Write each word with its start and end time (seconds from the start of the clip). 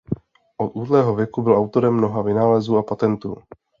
Od 0.57 0.71
útlého 0.75 1.15
věku 1.15 1.41
byl 1.41 1.55
autorem 1.57 1.93
mnoha 1.93 2.21
vynálezů 2.21 2.77
a 2.77 2.83
patentů. 2.83 3.35